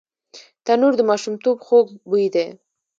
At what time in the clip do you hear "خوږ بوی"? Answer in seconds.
1.65-2.25